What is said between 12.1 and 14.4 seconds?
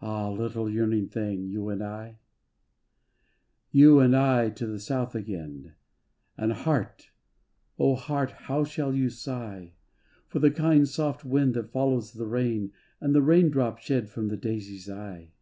the rain. And the raindrop shed from the